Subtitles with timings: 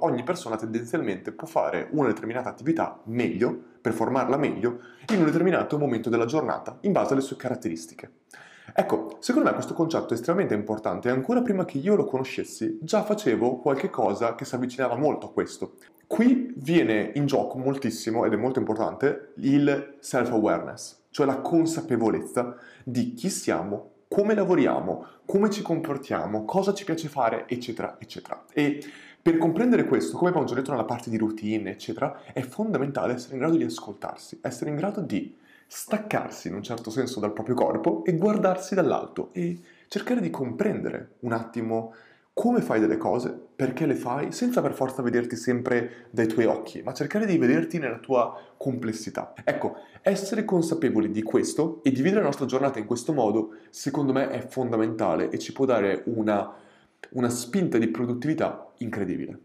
[0.00, 4.80] ogni persona tendenzialmente può fare una determinata attività meglio, performarla meglio,
[5.12, 8.12] in un determinato momento della giornata, in base alle sue caratteristiche.
[8.74, 12.78] Ecco, secondo me questo concetto è estremamente importante e ancora prima che io lo conoscessi
[12.82, 15.76] già facevo qualche cosa che si avvicinava molto a questo.
[16.06, 23.14] Qui viene in gioco moltissimo, ed è molto importante, il self-awareness, cioè la consapevolezza di
[23.14, 28.44] chi siamo, come lavoriamo, come ci comportiamo, cosa ci piace fare, eccetera, eccetera.
[28.52, 28.80] E
[29.20, 33.32] per comprendere questo, come abbiamo già detto nella parte di routine, eccetera, è fondamentale essere
[33.32, 37.56] in grado di ascoltarsi, essere in grado di staccarsi in un certo senso dal proprio
[37.56, 39.58] corpo e guardarsi dall'alto e
[39.88, 41.94] cercare di comprendere un attimo
[42.34, 46.82] come fai delle cose, perché le fai, senza per forza vederti sempre dai tuoi occhi,
[46.82, 49.34] ma cercare di vederti nella tua complessità.
[49.44, 54.30] Ecco, essere consapevoli di questo e dividere la nostra giornata in questo modo, secondo me
[54.30, 56.52] è fondamentale e ci può dare una,
[57.10, 59.38] una spinta di produttività incredibile.